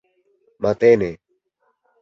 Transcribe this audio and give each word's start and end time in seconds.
matene 0.61 1.09